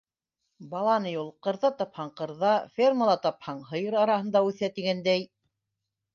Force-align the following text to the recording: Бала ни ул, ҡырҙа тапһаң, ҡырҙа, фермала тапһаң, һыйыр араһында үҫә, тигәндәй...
Бала 0.69 0.95
ни 1.03 1.11
ул, 1.23 1.29
ҡырҙа 1.47 1.71
тапһаң, 1.81 2.09
ҡырҙа, 2.21 2.55
фермала 2.79 3.15
тапһаң, 3.27 3.61
һыйыр 3.75 4.01
араһында 4.07 4.43
үҫә, 4.49 4.73
тигәндәй... 4.81 5.25